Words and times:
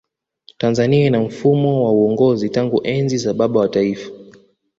tanzania 0.57 1.05
ina 1.07 1.19
mfumo 1.21 1.83
wa 1.85 1.91
uongozi 1.91 2.49
tangu 2.49 2.81
enzi 2.83 3.17
za 3.17 3.33
baba 3.33 3.59
wa 3.59 3.69
taifa 3.69 4.09